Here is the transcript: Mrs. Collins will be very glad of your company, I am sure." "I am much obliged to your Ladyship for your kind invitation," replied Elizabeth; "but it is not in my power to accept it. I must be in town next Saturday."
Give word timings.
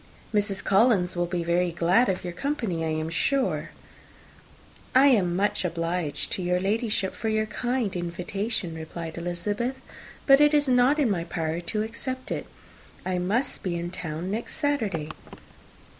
Mrs. 0.33 0.63
Collins 0.63 1.15
will 1.15 1.27
be 1.27 1.43
very 1.43 1.69
glad 1.71 2.09
of 2.09 2.23
your 2.23 2.33
company, 2.33 2.83
I 2.83 2.87
am 2.89 3.07
sure." 3.11 3.69
"I 4.95 5.09
am 5.09 5.35
much 5.35 5.63
obliged 5.63 6.31
to 6.31 6.41
your 6.41 6.59
Ladyship 6.59 7.13
for 7.13 7.29
your 7.29 7.45
kind 7.45 7.95
invitation," 7.95 8.73
replied 8.73 9.19
Elizabeth; 9.19 9.79
"but 10.25 10.41
it 10.41 10.55
is 10.55 10.67
not 10.67 10.97
in 10.97 11.11
my 11.11 11.25
power 11.25 11.59
to 11.59 11.83
accept 11.83 12.31
it. 12.31 12.47
I 13.05 13.19
must 13.19 13.61
be 13.61 13.75
in 13.77 13.91
town 13.91 14.31
next 14.31 14.55
Saturday." 14.55 15.09